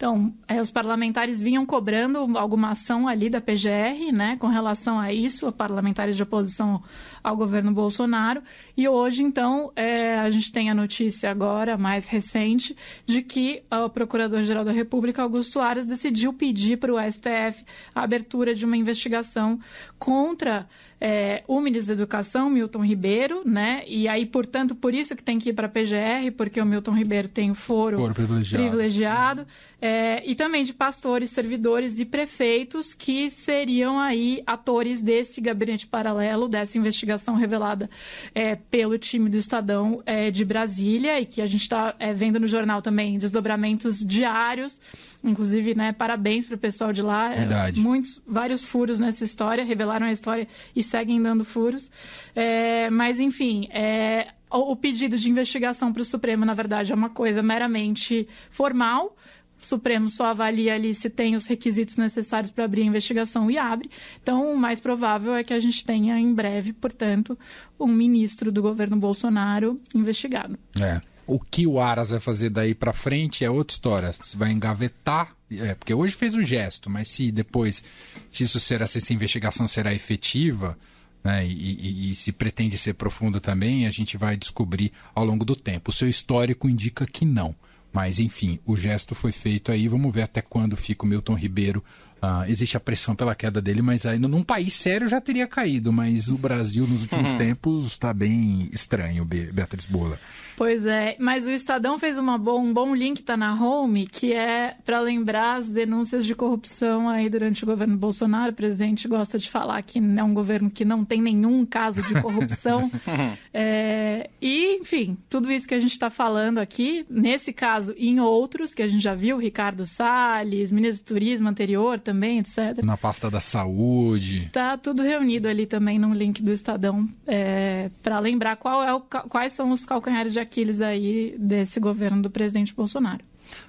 Então, 0.02 0.34
é, 0.48 0.60
os 0.60 0.72
parlamentares 0.72 1.44
vinham 1.44 1.64
cobrando 1.64 2.36
alguma 2.36 2.72
ação 2.72 3.08
ali 3.08 3.30
da 3.30 3.40
PGR, 3.40 4.12
né, 4.12 4.36
com 4.40 4.48
relação 4.48 5.00
a 5.00 5.14
isso, 5.14 5.52
parlamentares 5.52 6.18
de 6.18 6.24
oposição 6.24 6.82
ao 7.24 7.38
governo 7.38 7.72
Bolsonaro. 7.72 8.42
E 8.76 8.88
hoje, 8.88 9.22
então, 9.22 9.72
é, 9.76 10.18
a 10.18 10.28
gente 10.32 10.52
tem 10.52 10.72
a 10.72 10.74
notícia 10.74 11.30
agora, 11.30 11.78
mais 11.78 12.08
recente, 12.08 12.76
de 13.06 13.22
que 13.22 13.62
o 13.70 13.90
Procurador-Geral 13.92 14.66
da 14.66 14.72
República, 14.72 15.22
Augusto 15.22 15.60
Aras, 15.60 15.86
decidiu 15.86 16.34
pedir 16.34 16.78
para 16.78 16.92
o 16.92 16.98
STF 17.00 17.64
a 17.94 18.02
abertura 18.02 18.56
de 18.56 18.66
uma 18.66 18.76
investigação 18.76 19.60
contra 20.00 20.68
é, 21.04 21.44
o 21.48 21.60
ministro 21.60 21.96
da 21.96 22.02
Educação, 22.02 22.48
Milton 22.48 22.86
Ribeiro, 22.86 23.42
né? 23.44 23.84
E 23.88 24.08
aí, 24.08 24.24
portanto, 24.24 24.76
por 24.76 24.94
isso 24.94 25.16
que 25.16 25.24
tem 25.24 25.40
que 25.40 25.50
ir 25.50 25.54
para 25.54 25.66
a 25.66 25.70
PGR, 25.70 26.32
porque 26.38 26.62
o 26.62 26.66
Milton 26.66 26.92
Ribeiro 26.92 27.28
tem 27.28 27.56
foro, 27.56 27.98
foro 27.98 28.14
privilegiado. 28.14 28.64
privilegiado 28.64 29.48
é, 29.82 29.91
e 30.26 30.36
também 30.36 30.64
de 30.64 30.74
pastores, 30.74 31.32
servidores 31.32 32.00
e 32.00 32.06
prefeitos 32.06 32.94
que 32.94 33.30
seriam 33.30 34.00
aí 34.00 34.44
atores 34.46 35.02
desse 35.02 35.42
gabinete 35.42 35.88
paralelo, 35.88 36.48
dessa 36.48 36.78
investigação 36.78 37.36
revelada 37.36 37.90
é, 38.34 38.56
pelo 38.56 38.98
time 38.98 39.30
do 39.30 39.38
Estadão 39.38 40.02
é, 40.06 40.30
de 40.32 40.46
Brasília 40.46 41.20
e 41.20 41.26
que 41.26 41.42
a 41.42 41.48
gente 41.48 41.62
está 41.62 41.96
é, 42.00 42.14
vendo 42.14 42.40
no 42.40 42.48
jornal 42.48 42.82
também 42.82 43.18
desdobramentos 43.18 44.00
diários, 44.06 44.80
inclusive, 45.24 45.76
né? 45.76 45.92
Parabéns 45.92 46.46
para 46.46 46.56
o 46.56 46.60
pessoal 46.60 46.92
de 46.94 47.02
lá. 47.02 47.34
É, 47.34 47.40
Verdade. 47.40 47.80
muitos, 47.80 48.22
vários 48.26 48.64
furos 48.64 49.00
nessa 49.00 49.24
história, 49.24 49.64
revelaram 49.64 50.08
a 50.08 50.12
história 50.12 50.48
e 50.76 50.84
seguem 50.84 51.22
dando 51.22 51.44
furos. 51.44 51.90
É, 52.36 52.90
mas, 52.90 53.20
enfim, 53.20 53.68
é, 53.72 54.28
o 54.50 54.76
pedido 54.76 55.18
de 55.18 55.30
investigação 55.30 55.94
para 55.94 56.02
o 56.02 56.06
Supremo, 56.06 56.46
na 56.46 56.54
verdade, 56.54 56.92
é 56.92 56.96
uma 56.96 57.10
coisa 57.10 57.42
meramente 57.42 58.28
formal. 58.50 59.16
O 59.62 59.66
Supremo 59.66 60.10
só 60.10 60.26
avalia 60.26 60.74
ali 60.74 60.94
se 60.94 61.10
tem 61.10 61.36
os 61.36 61.46
requisitos 61.46 61.98
necessários 61.98 62.52
para 62.52 62.66
abrir 62.66 62.82
a 62.82 62.86
investigação 62.86 63.50
e 63.52 63.58
abre. 63.58 63.90
Então, 64.22 64.52
o 64.54 64.58
mais 64.58 64.80
provável 64.80 65.36
é 65.36 65.44
que 65.44 65.54
a 65.54 65.60
gente 65.60 65.86
tenha 65.86 66.18
em 66.18 66.34
breve, 66.34 66.74
portanto, 66.74 67.38
um 67.80 67.88
ministro 67.88 68.52
do 68.52 68.62
governo 68.62 68.98
Bolsonaro 68.98 69.80
investigado. 69.94 70.58
É. 70.80 71.02
O 71.28 71.40
que 71.40 71.68
o 71.68 71.80
Aras 71.80 72.10
vai 72.10 72.20
fazer 72.20 72.50
daí 72.50 72.74
para 72.74 72.92
frente 72.92 73.46
é 73.46 73.50
outra 73.50 73.74
história. 73.74 74.14
Se 74.22 74.36
vai 74.36 74.52
engavetar, 74.52 75.36
é, 75.52 75.76
porque 75.76 75.94
hoje 75.94 76.14
fez 76.14 76.34
um 76.36 76.44
gesto, 76.44 76.90
mas 76.90 77.08
se 77.08 77.32
depois, 77.32 77.84
se 78.30 78.44
isso 78.44 78.60
será, 78.60 78.88
se 78.88 78.98
essa 78.98 79.14
investigação 79.14 79.68
será 79.68 79.94
efetiva, 79.94 80.78
né, 81.24 81.46
e, 81.46 81.52
e, 81.52 82.12
e, 82.12 82.16
se 82.16 82.32
pretende 82.32 82.78
ser 82.78 82.96
profundo 82.96 83.40
também, 83.40 83.86
a 83.86 83.92
gente 83.92 84.18
vai 84.18 84.36
descobrir 84.36 84.92
ao 85.14 85.24
longo 85.24 85.46
do 85.46 85.56
tempo. 85.56 85.92
O 85.92 85.94
seu 85.94 86.10
histórico 86.10 86.68
indica 86.68 87.06
que 87.06 87.24
não. 87.24 87.56
Mas, 87.92 88.20
enfim, 88.20 88.60
o 88.66 88.78
gesto 88.78 89.14
foi 89.14 89.32
feito 89.32 89.72
aí. 89.72 89.88
Vamos 89.88 90.14
ver 90.14 90.24
até 90.24 90.42
quando 90.42 90.78
fica 90.78 91.06
o 91.06 91.08
Milton 91.08 91.36
Ribeiro 91.36 91.84
Uh, 92.22 92.48
existe 92.48 92.78
a 92.78 92.80
pressão 92.80 93.16
pela 93.16 93.34
queda 93.34 93.60
dele, 93.60 93.82
mas 93.82 94.06
aí 94.06 94.20
num 94.20 94.44
país 94.44 94.74
sério 94.74 95.08
já 95.08 95.20
teria 95.20 95.48
caído, 95.48 95.92
mas 95.92 96.28
o 96.30 96.38
Brasil 96.38 96.86
nos 96.86 97.02
últimos 97.02 97.32
uhum. 97.32 97.38
tempos 97.40 97.86
está 97.88 98.14
bem 98.14 98.70
estranho, 98.72 99.26
Beatriz 99.26 99.88
Bola. 99.88 100.20
Pois 100.56 100.86
é, 100.86 101.16
mas 101.18 101.48
o 101.48 101.52
Estadão 101.52 101.98
fez 101.98 102.20
uma 102.20 102.38
bo 102.38 102.60
um 102.60 102.72
bom 102.72 102.94
link, 102.94 103.24
tá 103.24 103.36
na 103.36 103.56
home, 103.56 104.06
que 104.06 104.34
é 104.34 104.76
para 104.86 105.00
lembrar 105.00 105.58
as 105.58 105.70
denúncias 105.70 106.24
de 106.24 106.36
corrupção 106.36 107.10
aí 107.10 107.28
durante 107.30 107.64
o 107.64 107.66
governo 107.66 107.98
Bolsonaro. 107.98 108.52
O 108.52 108.56
presidente 108.56 109.08
gosta 109.08 109.40
de 109.40 109.50
falar 109.50 109.82
que 109.82 109.98
é 109.98 110.24
um 110.24 110.36
governo 110.36 110.70
que 110.70 110.86
não 110.86 111.04
tem 111.04 111.20
nenhum 111.20 111.66
caso 111.66 112.04
de 112.04 112.22
corrupção. 112.22 112.92
é, 113.52 114.30
e, 114.40 114.76
enfim, 114.76 115.18
tudo 115.28 115.52
isso 115.52 115.68
que 115.68 115.74
a 115.74 115.80
gente 115.80 115.94
está 115.94 116.12
falando 116.12 116.60
aqui, 116.60 117.08
nesse 117.10 117.52
caso 117.52 117.96
e 117.98 118.10
em 118.10 118.20
outros, 118.20 118.76
que 118.76 118.84
a 118.84 118.88
gente 118.88 119.02
já 119.02 119.16
viu, 119.16 119.38
Ricardo 119.40 119.86
Salles, 119.88 120.72
ministro 120.72 121.04
do 121.04 121.08
Turismo 121.08 121.50
anterior 121.50 122.00
também, 122.00 122.11
etc. 122.40 122.84
Na 122.84 122.98
pasta 122.98 123.30
da 123.30 123.42
saúde. 123.42 124.50
Tá 124.52 124.78
tudo 124.78 125.02
reunido 125.02 125.48
ali 125.48 125.66
também 125.66 126.00
no 126.00 126.14
link 126.14 126.42
do 126.42 126.52
Estadão, 126.52 127.08
é, 127.28 127.90
para 128.02 128.20
lembrar 128.20 128.56
qual 128.56 128.84
é 128.84 128.94
o, 128.94 129.02
quais 129.02 129.54
são 129.54 129.72
os 129.72 129.86
calcanhares 129.86 130.34
de 130.34 130.40
Aquiles 130.40 130.82
aí 130.82 131.36
desse 131.38 131.80
governo 131.80 132.22
do 132.22 132.30
presidente 132.30 132.74
Bolsonaro. 132.74 133.24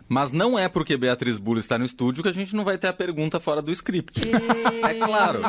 Mas 0.09 0.33
não 0.33 0.59
é 0.59 0.69
porque 0.69 0.97
Beatriz 0.97 1.39
Bula 1.39 1.61
está 1.61 1.79
no 1.79 1.85
estúdio 1.85 2.23
que 2.23 2.29
a 2.29 2.33
gente 2.33 2.55
não 2.55 2.65
vai 2.65 2.79
ter 2.79 2.89
a 2.89 2.93
pergunta 2.93 3.41
fora 3.41 3.63
do 3.63 3.73
script. 3.73 4.21
é 4.83 4.95
claro. 4.95 5.41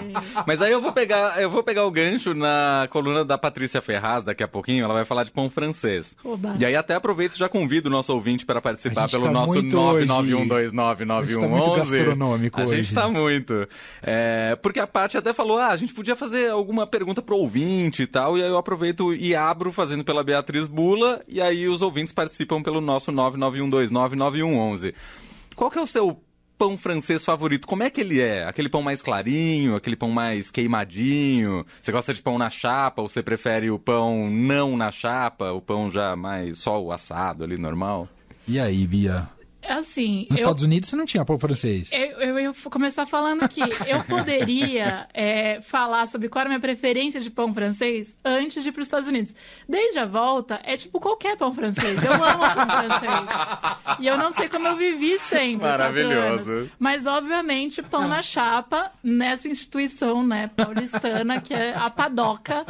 Mas 0.45 0.61
aí 0.61 0.71
eu 0.71 0.81
vou 0.81 0.91
pegar, 0.91 1.41
eu 1.41 1.49
vou 1.49 1.63
pegar 1.63 1.85
o 1.85 1.91
gancho 1.91 2.33
na 2.33 2.87
coluna 2.89 3.25
da 3.25 3.37
Patrícia 3.37 3.81
Ferraz 3.81 4.23
daqui 4.23 4.43
a 4.43 4.47
pouquinho, 4.47 4.83
ela 4.83 4.93
vai 4.93 5.05
falar 5.05 5.23
de 5.23 5.31
pão 5.31 5.49
francês. 5.49 6.15
Oba. 6.23 6.55
E 6.59 6.65
aí 6.65 6.75
até 6.75 6.95
aproveito 6.95 7.35
e 7.35 7.39
já 7.39 7.49
convido 7.49 7.89
o 7.89 7.91
nosso 7.91 8.13
ouvinte 8.13 8.45
para 8.45 8.61
participar 8.61 9.09
pelo 9.09 9.25
tá 9.25 9.31
nosso 9.31 9.53
991299111. 9.53 11.39
Tá 11.39 11.47
muito 11.47 11.75
gastronômico 11.75 12.61
a 12.61 12.63
hoje. 12.63 12.73
A 12.73 12.77
gente 12.77 12.87
está 12.87 13.07
muito. 13.07 13.67
É, 14.01 14.57
porque 14.61 14.79
a 14.79 14.87
Paty 14.87 15.17
até 15.17 15.33
falou, 15.33 15.57
ah, 15.57 15.69
a 15.69 15.75
gente 15.75 15.93
podia 15.93 16.15
fazer 16.15 16.49
alguma 16.49 16.85
pergunta 16.87 17.21
pro 17.21 17.37
ouvinte 17.37 18.03
e 18.03 18.07
tal, 18.07 18.37
e 18.37 18.43
aí 18.43 18.49
eu 18.49 18.57
aproveito 18.57 19.13
e 19.13 19.35
abro 19.35 19.71
fazendo 19.71 20.03
pela 20.03 20.23
Beatriz 20.23 20.67
Bula, 20.67 21.21
e 21.27 21.41
aí 21.41 21.67
os 21.67 21.81
ouvintes 21.81 22.13
participam 22.13 22.61
pelo 22.61 22.81
nosso 22.81 23.11
991299111. 23.11 24.42
9111. 24.43 24.93
Qual 25.55 25.69
que 25.69 25.77
é 25.77 25.81
o 25.81 25.87
seu 25.87 26.21
pão 26.57 26.77
francês 26.77 27.25
favorito? 27.25 27.67
Como 27.67 27.83
é 27.83 27.89
que 27.89 28.01
ele 28.01 28.21
é? 28.21 28.45
Aquele 28.45 28.69
pão 28.69 28.81
mais 28.81 29.01
clarinho, 29.01 29.75
aquele 29.75 29.95
pão 29.95 30.09
mais 30.09 30.49
queimadinho? 30.49 31.65
Você 31.81 31.91
gosta 31.91 32.13
de 32.13 32.21
pão 32.21 32.37
na 32.37 32.49
chapa 32.49 33.01
ou 33.01 33.09
você 33.09 33.21
prefere 33.21 33.69
o 33.69 33.79
pão 33.79 34.29
não 34.29 34.77
na 34.77 34.91
chapa, 34.91 35.51
o 35.51 35.61
pão 35.61 35.91
já 35.91 36.15
mais 36.15 36.59
só 36.59 36.81
o 36.81 36.91
assado 36.91 37.43
ali 37.43 37.57
normal? 37.57 38.07
E 38.47 38.59
aí, 38.59 38.85
Bia? 38.87 39.27
Assim. 39.67 40.27
Nos 40.29 40.39
eu, 40.39 40.43
Estados 40.43 40.63
Unidos 40.63 40.89
você 40.89 40.95
não 40.95 41.05
tinha 41.05 41.23
pão 41.25 41.37
francês. 41.39 41.91
Eu, 41.91 42.21
eu 42.21 42.39
ia 42.39 42.51
começar 42.69 43.05
falando 43.05 43.47
que 43.47 43.61
eu 43.61 44.03
poderia 44.07 45.07
é, 45.13 45.61
falar 45.61 46.07
sobre 46.07 46.29
qual 46.29 46.41
era 46.41 46.49
a 46.49 46.51
minha 46.51 46.59
preferência 46.59 47.19
de 47.19 47.29
pão 47.29 47.53
francês 47.53 48.15
antes 48.23 48.63
de 48.63 48.69
ir 48.69 48.71
para 48.71 48.81
os 48.81 48.87
Estados 48.87 49.07
Unidos. 49.07 49.33
Desde 49.67 49.99
a 49.99 50.05
volta, 50.05 50.59
é 50.63 50.75
tipo 50.75 50.99
qualquer 50.99 51.37
pão 51.37 51.53
francês. 51.53 52.03
Eu 52.03 52.13
amo 52.13 52.39
pão 52.39 52.69
francês. 52.69 53.97
E 53.99 54.07
eu 54.07 54.17
não 54.17 54.31
sei 54.31 54.49
como 54.49 54.67
eu 54.67 54.75
vivi 54.75 55.17
sempre. 55.19 55.67
Maravilhoso. 55.67 56.69
Mas, 56.79 57.05
obviamente, 57.05 57.81
pão 57.81 58.07
na 58.07 58.21
chapa, 58.21 58.91
nessa 59.03 59.47
instituição 59.47 60.25
né, 60.25 60.49
paulistana, 60.55 61.39
que 61.39 61.53
é 61.53 61.73
a 61.75 61.89
padoca, 61.89 62.65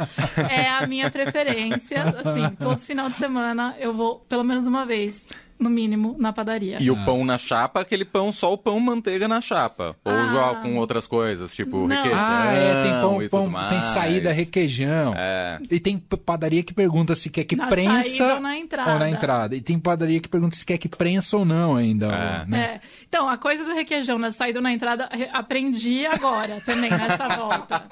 é 0.50 0.68
a 0.68 0.86
minha 0.86 1.10
preferência. 1.10 2.02
Assim, 2.02 2.54
todo 2.60 2.80
final 2.80 3.08
de 3.08 3.16
semana 3.16 3.74
eu 3.78 3.94
vou 3.94 4.20
pelo 4.20 4.44
menos 4.44 4.66
uma 4.66 4.84
vez 4.84 5.28
no 5.58 5.70
mínimo, 5.70 6.16
na 6.18 6.32
padaria. 6.32 6.78
E 6.80 6.90
o 6.90 7.04
pão 7.04 7.24
na 7.24 7.38
chapa, 7.38 7.80
aquele 7.80 8.04
pão 8.04 8.32
só 8.32 8.52
o 8.52 8.58
pão 8.58 8.78
manteiga 8.80 9.26
na 9.28 9.40
chapa. 9.40 9.94
Ou 10.04 10.12
Ah. 10.12 10.32
já 10.32 10.54
com 10.60 10.76
outras 10.76 11.06
coisas, 11.06 11.54
tipo 11.54 11.86
Não. 11.86 11.96
requeijão 11.96 12.20
Ah, 12.20 12.52
é, 12.52 12.82
tem 12.82 12.92
pão, 13.00 13.22
e 13.22 13.28
pão 13.28 13.46
mais. 13.48 13.68
tem 13.70 13.80
saída 13.80 14.32
requeijão. 14.32 15.14
É. 15.16 15.58
E 15.70 15.78
tem 15.80 15.98
padaria 15.98 16.62
que 16.62 16.74
pergunta 16.74 17.14
se 17.14 17.30
quer 17.30 17.44
que 17.44 17.56
Na 17.56 17.68
prensa 17.68 18.34
ou 18.34 18.40
na 18.40 18.56
entrada. 18.58 18.92
ou 18.92 18.98
na 18.98 19.08
entrada. 19.08 19.54
E 19.56 19.60
tem 19.60 19.78
padaria 19.78 20.20
que 20.20 20.28
pergunta 20.28 20.54
se 20.56 20.64
quer 20.66 20.78
que 20.78 20.88
prensa 20.88 21.36
ou 21.36 21.44
não 21.44 21.76
ainda. 21.76 22.06
É. 22.06 22.44
né? 22.46 22.60
É. 22.60 22.80
Então, 23.08 23.28
a 23.28 23.36
coisa 23.38 23.64
do 23.64 23.72
requeijão 23.74 24.18
na 24.18 24.32
saída 24.32 24.58
ou 24.58 24.62
na 24.62 24.72
entrada, 24.72 25.08
re- 25.12 25.30
aprendi 25.32 26.04
agora 26.06 26.60
também, 26.66 26.90
nessa 26.90 27.28
volta. 27.28 27.84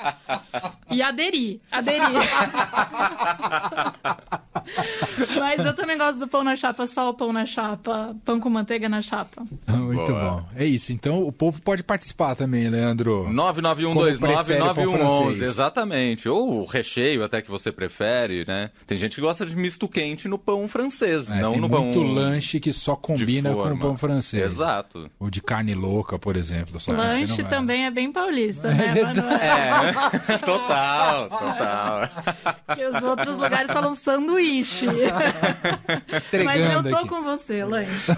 E 0.90 1.00
aderi, 1.02 1.61
aderi. 1.71 2.02
Mas 5.38 5.64
eu 5.64 5.75
também 5.75 5.97
gosto 5.99 6.19
do 6.19 6.28
pão 6.28 6.45
na 6.45 6.57
chapa, 6.57 6.87
só 6.87 7.11
o 7.11 7.14
pão 7.14 7.33
na 7.33 7.47
chapa, 7.47 7.51
pão 8.25 8.40
com 8.40 8.49
manteiga 8.50 8.88
na 8.88 9.02
chapa. 9.02 9.42
Muito 9.68 10.12
Boa. 10.12 10.21
bom. 10.21 10.44
É 10.56 10.64
isso. 10.64 10.92
Então 10.92 11.23
o 11.23 11.32
povo 11.32 11.61
pode 11.61 11.82
participar 11.82 12.35
também, 12.35 12.68
Leandro. 12.68 13.25
Como 13.25 13.35
prefere 14.18 14.59
pão 14.59 14.75
991299111, 14.75 14.99
francês. 14.99 15.42
exatamente. 15.42 16.28
Ou 16.28 16.62
o 16.62 16.64
recheio 16.64 17.25
até 17.25 17.40
que 17.42 17.50
você 17.50 17.71
prefere, 17.73 18.44
né? 18.47 18.71
Tem 18.87 18.97
gente 18.99 19.14
que 19.16 19.21
gosta 19.21 19.44
de 19.47 19.56
misto 19.56 19.88
quente 19.88 20.28
no 20.28 20.38
pão 20.38 20.66
francês, 20.68 21.30
É, 21.30 21.40
não 21.40 21.52
tem 21.52 21.61
no 21.61 21.68
muito 21.68 22.00
pão 22.00 22.12
lanche 22.12 22.59
que 22.61 22.73
só 22.73 22.94
combina 22.97 23.52
com 23.52 23.62
o 23.73 23.78
pão 23.78 23.97
francês. 23.97 24.42
Exato. 24.52 25.11
O 25.18 25.30
de 25.30 25.40
carne 25.40 25.75
louca, 25.75 26.18
por 26.18 26.37
exemplo. 26.37 26.78
Lanche 26.88 27.42
também 27.44 27.87
é 27.87 27.90
bem 27.90 28.12
paulista, 28.12 28.73
né, 28.73 28.94
Manuel? 29.02 29.28
É, 29.32 30.38
total, 30.44 31.28
total. 31.28 32.09
Que 32.75 32.87
os 32.87 33.02
outros 33.02 33.37
lugares 33.37 33.71
falam 33.73 33.94
sanduíche. 33.94 34.87
Mas 36.44 36.61
eu 36.73 36.82
tô 36.82 36.97
aqui. 36.97 37.09
com 37.09 37.23
você, 37.23 37.41
lanche. 37.64 38.12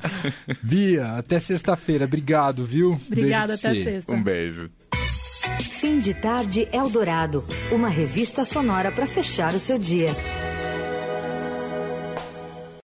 Bia, 0.62 1.12
até 1.16 1.38
sexta-feira. 1.40 2.04
Obrigado, 2.04 2.64
viu? 2.64 3.00
Obrigada, 3.06 3.54
até 3.54 3.74
você. 3.74 3.84
sexta. 3.84 4.12
Um 4.12 4.22
beijo. 4.22 4.70
Fim 5.80 6.00
de 6.00 6.14
tarde 6.14 6.68
Eldorado, 6.72 7.44
uma 7.70 7.88
revista 7.88 8.44
sonora 8.44 8.90
para 8.90 9.06
fechar 9.06 9.54
o 9.54 9.58
seu 9.58 9.78
dia. 9.78 10.10